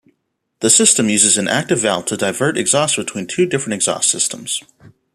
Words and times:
The 0.61 0.71
system 0.71 1.09
uses 1.09 1.37
an 1.37 1.47
active 1.47 1.81
valve 1.81 2.07
to 2.07 2.17
divert 2.17 2.57
exhaust 2.57 2.95
between 2.97 3.27
two 3.27 3.45
different 3.45 3.75
exhaust 3.75 4.09
systems. 4.09 4.63